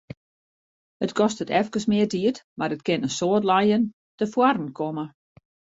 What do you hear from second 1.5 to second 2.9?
efkes mear tiid, mar it